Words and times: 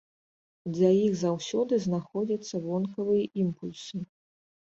Для 0.77 0.87
іх 1.07 1.13
заўсёды 1.19 1.73
знаходзяцца 1.85 2.63
вонкавыя 2.65 3.23
імпульсы. 3.45 3.97